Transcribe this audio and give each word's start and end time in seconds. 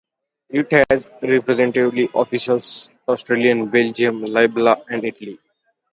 It 0.49 0.71
has 0.89 1.11
representative 1.21 2.15
offices 2.15 2.89
in 2.91 2.97
Australia, 3.13 3.63
Belgium, 3.67 4.23
Libya 4.25 4.77
and 4.89 5.05
Italy. 5.05 5.37